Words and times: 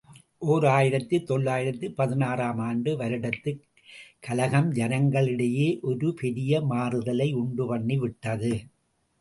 ஓர் 0.43 0.65
ஆயிரத்து 0.67 1.23
தொள்ளாயிரத்து 1.23 1.91
பதினாறு 1.91 2.41
ஆம் 2.43 2.59
ஆண்டு 2.59 2.97
வருடத்துக் 2.97 3.61
கலகம் 4.19 4.71
ஜனங்களிடையே 4.71 5.79
ஒரு 5.81 6.13
பெரிய 6.13 6.61
மாறுதலை 6.63 7.29
உண்டுபண்ணிவிட்டது. 7.35 8.53